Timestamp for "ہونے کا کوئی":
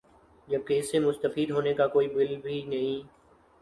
1.51-2.07